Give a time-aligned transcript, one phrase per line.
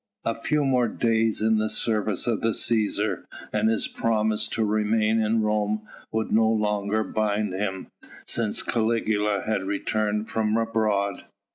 [0.25, 5.19] A few more days in the service of the Cæsar, and his promise to remain
[5.21, 7.91] in Rome would no longer bind him,
[8.27, 11.25] since Caligula had returned from abroad.